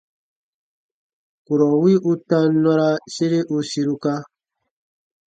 [1.45, 4.13] Kurɔ wi u tam nɔra sere u siruka.